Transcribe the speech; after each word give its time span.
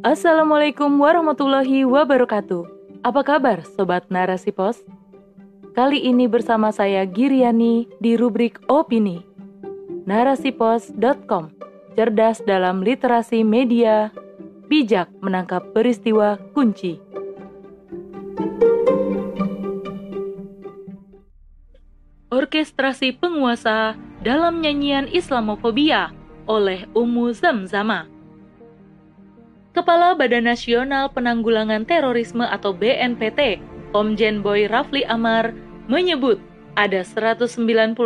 Assalamualaikum 0.00 0.96
warahmatullahi 0.96 1.84
wabarakatuh. 1.84 2.64
Apa 3.04 3.20
kabar 3.20 3.60
Sobat 3.76 4.08
Narasi 4.08 4.48
Pos? 4.48 4.80
Kali 5.76 6.00
ini 6.00 6.24
bersama 6.24 6.72
saya 6.72 7.04
Giriani 7.04 7.84
di 8.00 8.16
rubrik 8.16 8.64
Opini. 8.64 9.20
Narasipos.com 10.08 11.52
Cerdas 12.00 12.40
dalam 12.48 12.80
literasi 12.80 13.44
media, 13.44 14.08
bijak 14.72 15.12
menangkap 15.20 15.68
peristiwa 15.76 16.40
kunci. 16.56 16.96
Orkestrasi 22.32 23.20
penguasa 23.20 24.00
dalam 24.24 24.64
nyanyian 24.64 25.12
Islamofobia 25.12 26.16
oleh 26.48 26.88
Ummu 26.96 27.36
Zamzama. 27.36 28.19
Kepala 29.80 30.12
Badan 30.12 30.44
Nasional 30.44 31.08
Penanggulangan 31.08 31.88
Terorisme 31.88 32.44
atau 32.44 32.76
BNPT, 32.76 33.64
Komjen 33.96 34.44
Boy 34.44 34.68
Rafli 34.68 35.08
Amar, 35.08 35.56
menyebut 35.88 36.36
ada 36.76 37.00
199 37.00 37.96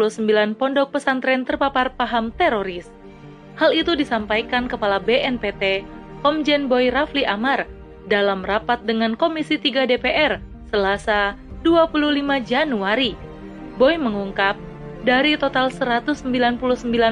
pondok 0.55 0.95
pesantren 0.95 1.43
terpapar 1.43 1.91
paham 1.99 2.31
teroris. 2.39 2.95
Hal 3.59 3.75
itu 3.75 3.99
disampaikan 3.99 4.71
Kepala 4.71 5.03
BNPT, 5.03 5.83
Komjen 6.23 6.71
Boy 6.71 6.95
Rafli 6.95 7.27
Amar, 7.27 7.67
dalam 8.07 8.47
rapat 8.47 8.87
dengan 8.87 9.19
Komisi 9.19 9.59
3 9.59 9.91
DPR, 9.91 10.39
Selasa 10.71 11.35
25 11.67 11.91
Januari 12.47 13.19
Boy 13.83 13.99
mengungkap, 13.99 14.55
dari 15.03 15.35
total 15.35 15.75
199 15.75 16.23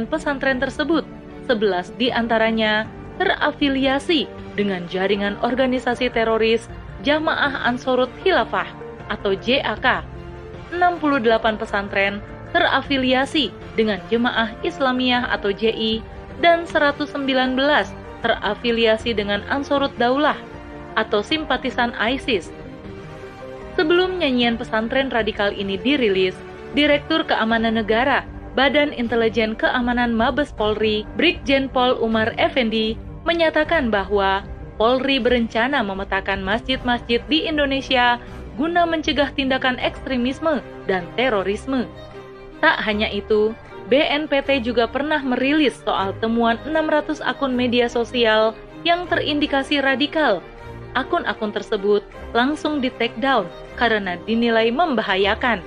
pesantren 0.07 0.63
tersebut, 0.63 1.03
11 1.51 1.99
di 1.99 2.15
antaranya 2.15 2.87
terafiliasi 3.19 4.42
dengan 4.55 4.85
jaringan 4.89 5.41
organisasi 5.41 6.13
teroris 6.13 6.69
Jamaah 7.03 7.67
Ansorut 7.67 8.11
Khilafah 8.23 8.69
atau 9.11 9.35
JAK. 9.35 10.07
68 10.73 11.61
pesantren 11.61 12.25
terafiliasi 12.53 13.53
dengan 13.77 14.01
Jemaah 14.09 14.53
Islamiyah 14.65 15.29
atau 15.33 15.53
JI 15.53 16.01
dan 16.41 16.65
119 16.65 17.13
terafiliasi 18.23 19.13
dengan 19.13 19.45
Ansorut 19.53 19.93
Daulah 20.01 20.37
atau 20.97 21.21
simpatisan 21.21 21.93
ISIS. 21.97 22.53
Sebelum 23.77 24.21
nyanyian 24.21 24.61
pesantren 24.61 25.09
radikal 25.09 25.49
ini 25.53 25.81
dirilis, 25.81 26.37
Direktur 26.77 27.25
Keamanan 27.25 27.81
Negara, 27.81 28.25
Badan 28.53 28.93
Intelijen 28.93 29.57
Keamanan 29.57 30.13
Mabes 30.13 30.53
Polri, 30.53 31.09
Brigjen 31.17 31.73
Pol 31.73 31.97
Umar 32.01 32.37
Effendi, 32.37 33.01
menyatakan 33.23 33.89
bahwa 33.91 34.47
Polri 34.81 35.23
berencana 35.23 35.85
memetakan 35.85 36.43
masjid-masjid 36.43 37.23
di 37.31 37.47
Indonesia 37.47 38.19
guna 38.57 38.89
mencegah 38.89 39.31
tindakan 39.33 39.79
ekstremisme 39.79 40.65
dan 40.91 41.07
terorisme. 41.15 41.87
Tak 42.59 42.83
hanya 42.83 43.07
itu, 43.13 43.55
BNPT 43.93 44.65
juga 44.65 44.89
pernah 44.89 45.21
merilis 45.21 45.77
soal 45.83 46.17
temuan 46.19 46.57
600 46.65 47.21
akun 47.23 47.53
media 47.53 47.87
sosial 47.87 48.57
yang 48.83 49.07
terindikasi 49.07 49.79
radikal. 49.79 50.41
Akun-akun 50.93 51.53
tersebut 51.53 52.05
langsung 52.37 52.81
di-take 52.81 53.17
down 53.21 53.49
karena 53.81 54.21
dinilai 54.29 54.69
membahayakan 54.69 55.65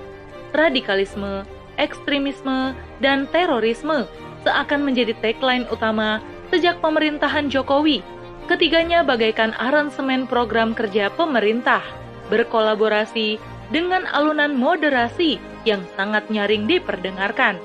radikalisme, 0.54 1.44
ekstremisme, 1.82 2.78
dan 3.02 3.26
terorisme 3.34 4.06
seakan 4.46 4.86
menjadi 4.86 5.18
tagline 5.20 5.66
utama 5.74 6.22
sejak 6.50 6.82
pemerintahan 6.82 7.50
Jokowi. 7.50 8.02
Ketiganya 8.46 9.02
bagaikan 9.02 9.58
aransemen 9.58 10.30
program 10.30 10.78
kerja 10.78 11.10
pemerintah, 11.10 11.82
berkolaborasi 12.30 13.42
dengan 13.74 14.06
alunan 14.14 14.54
moderasi 14.54 15.42
yang 15.66 15.82
sangat 15.98 16.30
nyaring 16.30 16.70
diperdengarkan. 16.70 17.58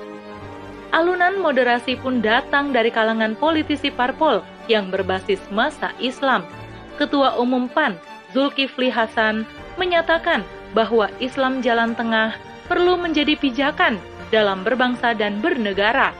Alunan 0.91 1.39
moderasi 1.39 1.95
pun 2.01 2.19
datang 2.19 2.75
dari 2.75 2.91
kalangan 2.91 3.37
politisi 3.37 3.93
parpol 3.93 4.43
yang 4.67 4.91
berbasis 4.91 5.39
masa 5.53 5.95
Islam. 6.01 6.43
Ketua 6.99 7.39
Umum 7.39 7.71
PAN, 7.71 7.95
Zulkifli 8.35 8.91
Hasan, 8.91 9.47
menyatakan 9.79 10.43
bahwa 10.75 11.07
Islam 11.23 11.63
jalan 11.63 11.95
tengah 11.95 12.35
perlu 12.67 12.99
menjadi 12.99 13.39
pijakan 13.39 14.01
dalam 14.31 14.67
berbangsa 14.67 15.15
dan 15.15 15.39
bernegara. 15.39 16.11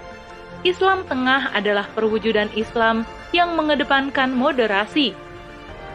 Islam 0.61 1.03
Tengah 1.09 1.51
adalah 1.55 1.89
perwujudan 1.97 2.51
Islam 2.53 3.03
yang 3.33 3.57
mengedepankan 3.57 4.29
moderasi. 4.31 5.17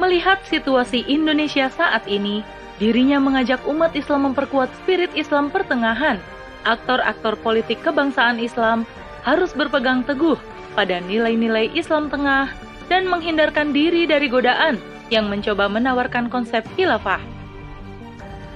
Melihat 0.03 0.43
situasi 0.45 1.07
Indonesia 1.09 1.73
saat 1.73 2.05
ini, 2.11 2.45
dirinya 2.77 3.17
mengajak 3.23 3.63
umat 3.65 3.97
Islam 3.97 4.33
memperkuat 4.33 4.69
spirit 4.83 5.13
Islam 5.17 5.49
pertengahan. 5.49 6.21
Aktor-aktor 6.67 7.39
politik 7.41 7.81
kebangsaan 7.87 8.43
Islam 8.43 8.85
harus 9.23 9.55
berpegang 9.55 10.03
teguh 10.03 10.37
pada 10.75 10.99
nilai-nilai 11.01 11.71
Islam 11.73 12.11
Tengah 12.11 12.51
dan 12.91 13.07
menghindarkan 13.07 13.71
diri 13.71 14.05
dari 14.05 14.27
godaan 14.27 14.83
yang 15.09 15.31
mencoba 15.31 15.71
menawarkan 15.71 16.27
konsep 16.27 16.67
khilafah 16.75 17.37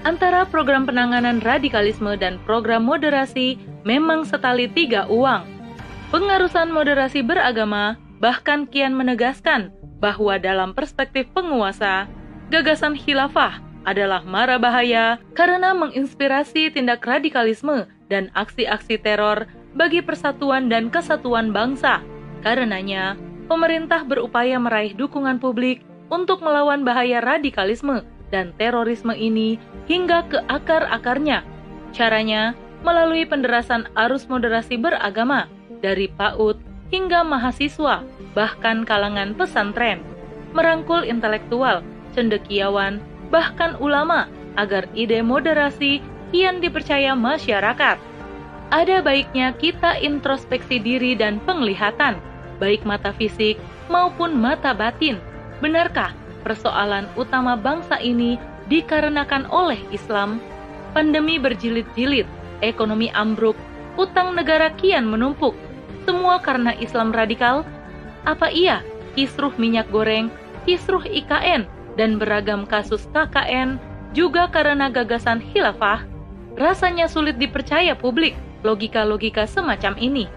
antara 0.04 0.48
program 0.48 0.88
penanganan 0.88 1.44
radikalisme 1.44 2.16
dan 2.16 2.40
program 2.48 2.88
moderasi 2.88 3.60
memang 3.84 4.24
setali 4.24 4.68
tiga 4.68 5.04
uang. 5.08 5.44
Pengarusan 6.10 6.74
moderasi 6.74 7.22
beragama 7.22 7.94
bahkan 8.18 8.66
kian 8.66 8.98
menegaskan 8.98 9.70
bahwa 10.02 10.42
dalam 10.42 10.74
perspektif 10.74 11.30
penguasa, 11.30 12.10
gagasan 12.50 12.98
khilafah 12.98 13.62
adalah 13.86 14.26
mara 14.26 14.58
bahaya 14.58 15.22
karena 15.38 15.70
menginspirasi 15.70 16.74
tindak 16.74 17.06
radikalisme 17.06 17.86
dan 18.10 18.26
aksi-aksi 18.34 18.98
teror 18.98 19.46
bagi 19.78 20.02
persatuan 20.02 20.66
dan 20.66 20.90
kesatuan 20.90 21.54
bangsa. 21.54 22.02
Karenanya, 22.42 23.14
pemerintah 23.46 24.02
berupaya 24.02 24.58
meraih 24.58 24.98
dukungan 24.98 25.38
publik 25.38 25.86
untuk 26.10 26.42
melawan 26.42 26.82
bahaya 26.82 27.22
radikalisme 27.22 28.02
dan 28.34 28.50
terorisme 28.58 29.14
ini 29.14 29.62
hingga 29.86 30.26
ke 30.26 30.42
akar-akarnya. 30.50 31.46
Caranya 31.94 32.58
melalui 32.82 33.22
penderasan 33.22 33.86
arus 33.94 34.26
moderasi 34.26 34.74
beragama 34.74 35.46
dari 35.80 36.08
PAUD 36.12 36.60
hingga 36.92 37.24
mahasiswa, 37.24 38.04
bahkan 38.36 38.84
kalangan 38.84 39.32
pesantren, 39.34 40.04
merangkul 40.52 41.02
intelektual, 41.02 41.82
cendekiawan, 42.12 42.98
bahkan 43.30 43.78
ulama 43.78 44.26
agar 44.58 44.86
ide 44.94 45.22
moderasi 45.22 46.02
kian 46.34 46.58
dipercaya 46.58 47.14
masyarakat. 47.14 47.98
Ada 48.70 49.02
baiknya 49.02 49.50
kita 49.58 49.98
introspeksi 49.98 50.78
diri 50.78 51.18
dan 51.18 51.42
penglihatan, 51.42 52.22
baik 52.62 52.86
mata 52.86 53.10
fisik 53.10 53.58
maupun 53.90 54.38
mata 54.38 54.70
batin. 54.70 55.18
Benarkah 55.58 56.14
persoalan 56.46 57.10
utama 57.18 57.58
bangsa 57.58 57.98
ini 57.98 58.38
dikarenakan 58.70 59.50
oleh 59.50 59.78
Islam, 59.90 60.38
pandemi 60.94 61.42
berjilid-jilid, 61.42 62.26
ekonomi 62.62 63.10
ambruk, 63.10 63.58
utang 63.98 64.38
negara 64.38 64.70
kian 64.78 65.10
menumpuk, 65.10 65.58
semua 66.04 66.42
karena 66.42 66.74
Islam 66.78 67.14
radikal? 67.14 67.62
Apa 68.26 68.52
iya 68.52 68.84
kisruh 69.14 69.52
minyak 69.58 69.88
goreng, 69.90 70.30
kisruh 70.64 71.02
IKN, 71.02 71.66
dan 71.98 72.16
beragam 72.20 72.68
kasus 72.68 73.08
KKN 73.10 73.80
juga 74.14 74.46
karena 74.50 74.90
gagasan 74.90 75.40
khilafah? 75.40 76.06
Rasanya 76.58 77.06
sulit 77.06 77.38
dipercaya 77.38 77.94
publik 77.96 78.34
logika-logika 78.66 79.48
semacam 79.48 79.96
ini. 79.96 80.28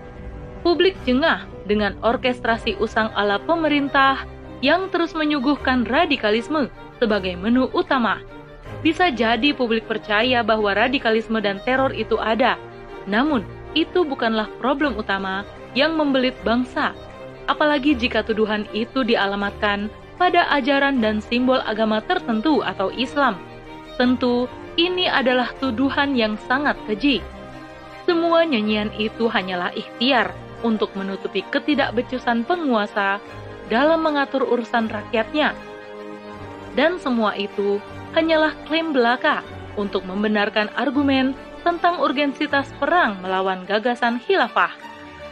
Publik 0.63 0.95
jengah 1.04 1.44
dengan 1.68 2.00
orkestrasi 2.00 2.80
usang 2.80 3.12
ala 3.16 3.36
pemerintah 3.44 4.24
yang 4.63 4.88
terus 4.88 5.12
menyuguhkan 5.12 5.83
radikalisme 5.83 6.72
sebagai 7.04 7.36
menu 7.36 7.68
utama. 7.75 8.24
Bisa 8.80 9.12
jadi 9.12 9.51
publik 9.51 9.83
percaya 9.88 10.39
bahwa 10.39 10.72
radikalisme 10.72 11.39
dan 11.44 11.60
teror 11.68 11.92
itu 11.92 12.16
ada, 12.16 12.56
namun 13.07 13.44
itu 13.74 14.06
bukanlah 14.06 14.50
problem 14.62 14.98
utama 14.98 15.46
yang 15.74 15.98
membelit 15.98 16.38
bangsa, 16.46 16.94
apalagi 17.50 17.98
jika 17.98 18.22
tuduhan 18.22 18.70
itu 18.72 19.02
dialamatkan 19.02 19.90
pada 20.22 20.46
ajaran 20.54 21.02
dan 21.02 21.20
simbol 21.20 21.60
agama 21.66 22.00
tertentu 22.06 22.62
atau 22.62 22.94
Islam. 22.94 23.38
Tentu, 23.98 24.46
ini 24.78 25.06
adalah 25.06 25.54
tuduhan 25.62 26.18
yang 26.18 26.38
sangat 26.50 26.78
keji. 26.90 27.22
Semua 28.06 28.46
nyanyian 28.46 28.90
itu 28.98 29.30
hanyalah 29.30 29.74
ikhtiar 29.74 30.34
untuk 30.66 30.94
menutupi 30.98 31.46
ketidakbecusan 31.50 32.46
penguasa 32.48 33.22
dalam 33.70 34.02
mengatur 34.02 34.44
urusan 34.44 34.90
rakyatnya. 34.90 35.54
Dan 36.74 36.98
semua 36.98 37.38
itu 37.38 37.78
hanyalah 38.18 38.54
klaim 38.66 38.92
belaka 38.92 39.46
untuk 39.78 40.06
membenarkan 40.06 40.70
argumen 40.74 41.38
tentang 41.63 42.04
urgensitas 42.04 42.69
perang 42.77 43.18
melawan 43.24 43.63
gagasan 43.63 44.19
khilafah. 44.19 44.71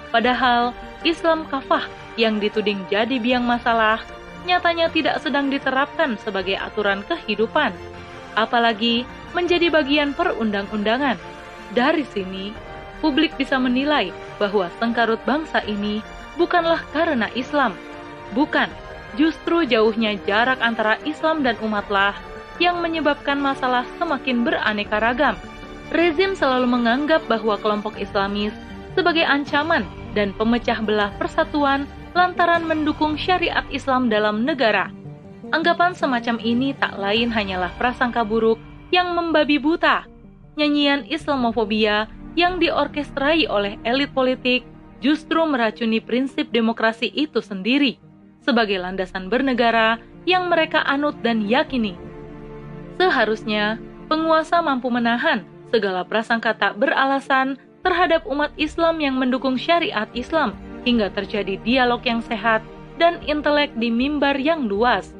Padahal 0.10 0.76
Islam 1.04 1.48
kafah 1.48 1.88
yang 2.20 2.40
dituding 2.40 2.84
jadi 2.92 3.20
biang 3.20 3.44
masalah 3.44 4.04
nyatanya 4.44 4.90
tidak 4.90 5.22
sedang 5.22 5.54
diterapkan 5.54 6.18
sebagai 6.18 6.58
aturan 6.58 7.06
kehidupan, 7.06 7.72
apalagi 8.34 9.06
menjadi 9.38 9.70
bagian 9.72 10.12
perundang-undangan. 10.18 11.16
Dari 11.72 12.04
sini, 12.10 12.52
publik 13.00 13.38
bisa 13.40 13.56
menilai 13.62 14.12
bahwa 14.42 14.68
sengkarut 14.82 15.22
bangsa 15.24 15.64
ini 15.64 16.04
bukanlah 16.36 16.84
karena 16.92 17.32
Islam. 17.38 17.78
Bukan, 18.36 18.68
justru 19.16 19.64
jauhnya 19.68 20.16
jarak 20.28 20.60
antara 20.60 21.00
Islam 21.08 21.44
dan 21.44 21.56
umatlah 21.64 22.16
yang 22.60 22.80
menyebabkan 22.84 23.40
masalah 23.40 23.88
semakin 23.98 24.44
beraneka 24.44 25.00
ragam. 25.00 25.36
Rezim 25.92 26.40
selalu 26.40 26.72
menganggap 26.72 27.28
bahwa 27.28 27.60
kelompok 27.60 28.00
Islamis 28.00 28.56
sebagai 28.96 29.28
ancaman 29.28 29.84
dan 30.16 30.32
pemecah 30.40 30.80
belah 30.80 31.12
persatuan 31.20 31.84
lantaran 32.16 32.64
mendukung 32.64 33.20
syariat 33.20 33.68
Islam 33.72 34.08
dalam 34.08 34.48
negara. 34.48 34.92
Anggapan 35.52 35.92
semacam 35.92 36.40
ini 36.40 36.72
tak 36.80 36.96
lain 36.96 37.28
hanyalah 37.28 37.76
prasangka 37.76 38.24
buruk 38.24 38.56
yang 38.96 39.12
membabi 39.12 39.60
buta. 39.60 40.08
Nyanyian 40.56 41.08
Islamofobia 41.12 42.08
yang 42.40 42.60
diorkestrai 42.64 43.48
oleh 43.52 43.76
elit 43.84 44.16
politik 44.16 44.64
justru 45.04 45.44
meracuni 45.44 46.00
prinsip 46.00 46.52
demokrasi 46.56 47.12
itu 47.12 47.44
sendiri 47.44 48.00
sebagai 48.40 48.80
landasan 48.80 49.28
bernegara 49.28 50.00
yang 50.24 50.48
mereka 50.48 50.84
anut 50.88 51.20
dan 51.20 51.44
yakini. 51.52 52.00
Seharusnya 52.96 53.76
penguasa 54.08 54.64
mampu 54.64 54.88
menahan 54.88 55.44
segala 55.72 56.04
prasangka 56.04 56.54
tak 56.54 56.78
beralasan 56.78 57.58
terhadap 57.82 58.22
umat 58.30 58.54
Islam 58.60 59.02
yang 59.02 59.18
mendukung 59.18 59.58
syariat 59.58 60.06
Islam 60.14 60.54
hingga 60.86 61.10
terjadi 61.16 61.58
dialog 61.64 62.04
yang 62.06 62.22
sehat 62.22 62.62
dan 63.02 63.18
intelek 63.26 63.74
di 63.80 63.90
mimbar 63.90 64.38
yang 64.38 64.70
luas. 64.70 65.16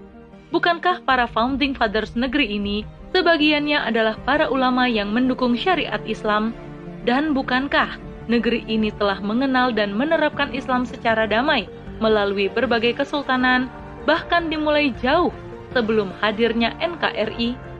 Bukankah 0.52 1.02
para 1.08 1.26
founding 1.26 1.74
fathers 1.74 2.14
negeri 2.14 2.60
ini 2.60 2.84
sebagiannya 3.16 3.80
adalah 3.88 4.20
para 4.28 4.52
ulama 4.52 4.86
yang 4.86 5.10
mendukung 5.10 5.56
syariat 5.56 6.04
Islam? 6.06 6.52
Dan 7.08 7.34
bukankah 7.34 7.98
negeri 8.30 8.62
ini 8.70 8.94
telah 8.94 9.18
mengenal 9.24 9.74
dan 9.74 9.96
menerapkan 9.96 10.54
Islam 10.54 10.86
secara 10.86 11.26
damai 11.26 11.66
melalui 11.98 12.52
berbagai 12.52 13.02
kesultanan, 13.02 13.72
bahkan 14.06 14.52
dimulai 14.52 14.94
jauh 15.02 15.34
sebelum 15.74 16.14
hadirnya 16.22 16.76
NKRI? 16.78 17.71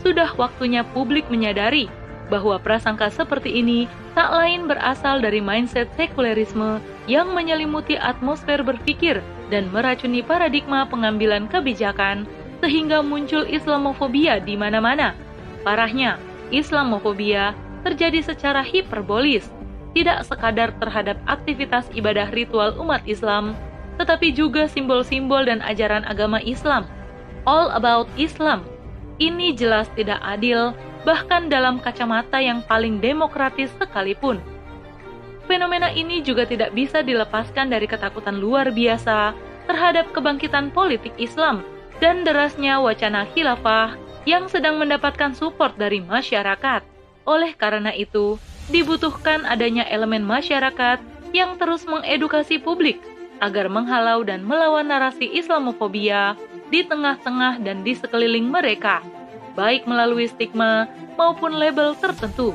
Sudah 0.00 0.30
waktunya 0.36 0.84
publik 0.92 1.28
menyadari 1.32 1.88
bahwa 2.26 2.58
prasangka 2.58 3.06
seperti 3.08 3.62
ini 3.62 3.86
tak 4.18 4.32
lain 4.34 4.66
berasal 4.66 5.22
dari 5.22 5.38
mindset 5.38 5.86
sekulerisme 5.94 6.82
yang 7.06 7.30
menyelimuti 7.30 7.94
atmosfer 7.94 8.60
berpikir 8.66 9.22
dan 9.48 9.70
meracuni 9.70 10.26
paradigma 10.26 10.88
pengambilan 10.90 11.46
kebijakan 11.46 12.26
sehingga 12.58 13.04
muncul 13.04 13.46
Islamofobia 13.46 14.42
di 14.42 14.58
mana-mana. 14.58 15.14
Parahnya, 15.62 16.18
Islamofobia 16.50 17.54
terjadi 17.86 18.22
secara 18.22 18.66
hiperbolis, 18.66 19.46
tidak 19.94 20.26
sekadar 20.26 20.74
terhadap 20.82 21.20
aktivitas 21.30 21.86
ibadah 21.94 22.26
ritual 22.34 22.74
umat 22.82 23.06
Islam, 23.06 23.54
tetapi 24.02 24.34
juga 24.34 24.66
simbol-simbol 24.66 25.46
dan 25.46 25.62
ajaran 25.62 26.02
agama 26.04 26.42
Islam. 26.42 26.84
All 27.46 27.70
about 27.70 28.10
Islam. 28.18 28.66
Ini 29.16 29.56
jelas 29.56 29.88
tidak 29.96 30.20
adil 30.20 30.76
bahkan 31.08 31.48
dalam 31.48 31.80
kacamata 31.80 32.36
yang 32.42 32.60
paling 32.66 33.00
demokratis 33.00 33.72
sekalipun. 33.80 34.42
Fenomena 35.46 35.88
ini 35.94 36.20
juga 36.20 36.42
tidak 36.44 36.74
bisa 36.74 37.00
dilepaskan 37.06 37.70
dari 37.70 37.86
ketakutan 37.86 38.42
luar 38.42 38.74
biasa 38.74 39.32
terhadap 39.70 40.10
kebangkitan 40.10 40.74
politik 40.74 41.14
Islam 41.16 41.62
dan 42.02 42.26
derasnya 42.26 42.82
wacana 42.82 43.24
khilafah 43.32 43.94
yang 44.26 44.50
sedang 44.50 44.76
mendapatkan 44.82 45.32
support 45.32 45.78
dari 45.78 46.02
masyarakat. 46.02 46.82
Oleh 47.24 47.54
karena 47.54 47.94
itu, 47.94 48.36
dibutuhkan 48.68 49.46
adanya 49.46 49.86
elemen 49.86 50.26
masyarakat 50.26 50.98
yang 51.30 51.54
terus 51.56 51.86
mengedukasi 51.86 52.58
publik 52.58 52.98
agar 53.38 53.70
menghalau 53.70 54.26
dan 54.26 54.42
melawan 54.42 54.90
narasi 54.90 55.30
Islamofobia 55.30 56.34
di 56.70 56.82
tengah-tengah 56.82 57.62
dan 57.62 57.86
di 57.86 57.94
sekeliling 57.94 58.50
mereka 58.50 59.02
baik 59.56 59.88
melalui 59.88 60.28
stigma 60.28 60.86
maupun 61.16 61.56
label 61.56 61.96
tertentu. 61.96 62.52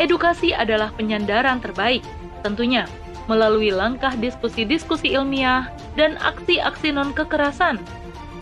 Edukasi 0.00 0.56
adalah 0.56 0.90
penyandaran 0.96 1.60
terbaik, 1.60 2.02
tentunya 2.40 2.88
melalui 3.28 3.68
langkah 3.68 4.16
diskusi-diskusi 4.16 5.12
ilmiah 5.12 5.68
dan 6.00 6.16
aksi-aksi 6.24 6.96
non-kekerasan. 6.96 7.76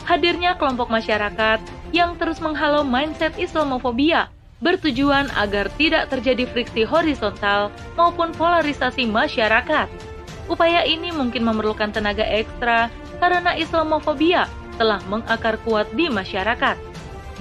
Hadirnya 0.07 0.55
kelompok 0.55 0.87
masyarakat 0.87 1.59
yang 1.91 2.15
terus 2.15 2.39
menghalau 2.39 2.87
mindset 2.87 3.35
Islamofobia 3.35 4.31
bertujuan 4.63 5.27
agar 5.35 5.67
tidak 5.75 6.09
terjadi 6.09 6.47
friksi 6.49 6.87
horizontal 6.87 7.75
maupun 7.99 8.31
polarisasi 8.39 9.05
masyarakat. 9.11 9.91
Upaya 10.47 10.87
ini 10.87 11.11
mungkin 11.11 11.43
memerlukan 11.43 11.91
tenaga 11.91 12.23
ekstra 12.23 12.87
karena 13.19 13.59
Islamofobia 13.59 14.47
telah 14.77 15.01
mengakar 15.11 15.61
kuat 15.65 15.89
di 15.97 16.09
masyarakat. 16.09 16.77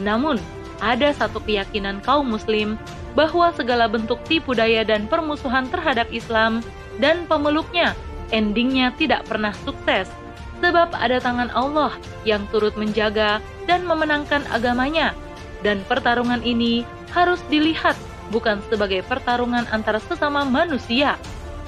Namun, 0.03 0.39
ada 0.83 1.11
satu 1.15 1.39
keyakinan 1.43 2.03
kaum 2.03 2.27
muslim 2.27 2.75
bahwa 3.15 3.47
segala 3.55 3.87
bentuk 3.87 4.19
tipu 4.27 4.51
daya 4.51 4.83
dan 4.83 5.07
permusuhan 5.07 5.71
terhadap 5.71 6.11
Islam 6.11 6.59
dan 6.99 7.23
pemeluknya 7.31 7.95
endingnya 8.35 8.91
tidak 8.99 9.23
pernah 9.27 9.55
sukses 9.63 10.11
sebab 10.59 10.91
ada 10.95 11.19
tangan 11.19 11.51
Allah 11.55 11.95
yang 12.27 12.43
turut 12.51 12.75
menjaga 12.75 13.39
dan 13.67 13.87
memenangkan 13.87 14.43
agamanya 14.51 15.15
dan 15.63 15.79
pertarungan 15.87 16.43
ini 16.43 16.83
harus 17.15 17.39
dilihat 17.47 17.95
bukan 18.33 18.59
sebagai 18.67 19.05
pertarungan 19.07 19.63
antara 19.71 20.01
sesama 20.03 20.43
manusia 20.43 21.15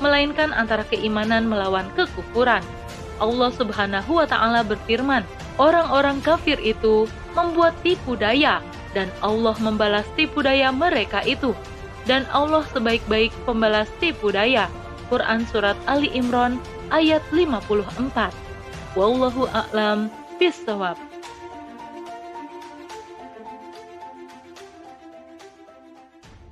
melainkan 0.04 0.52
antara 0.52 0.84
keimanan 0.88 1.48
melawan 1.48 1.88
kekufuran 1.96 2.64
Allah 3.18 3.50
Subhanahu 3.56 4.22
wa 4.22 4.28
taala 4.30 4.62
berfirman 4.62 5.26
orang-orang 5.62 6.22
kafir 6.22 6.58
itu 6.62 7.06
membuat 7.34 7.78
tipu 7.86 8.18
daya 8.18 8.62
dan 8.98 9.10
Allah 9.22 9.54
membalas 9.62 10.06
tipu 10.18 10.42
daya 10.42 10.74
mereka 10.74 11.22
itu. 11.26 11.54
Dan 12.08 12.24
Allah 12.32 12.64
sebaik-baik 12.72 13.36
pembalas 13.44 13.92
tipu 14.00 14.32
daya. 14.32 14.72
Quran 15.12 15.44
Surat 15.52 15.76
Ali 15.88 16.08
Imran 16.16 16.60
ayat 16.92 17.24
54 17.32 17.76
Wallahu 18.96 19.48
a'lam 19.52 20.12
bisawab 20.36 21.00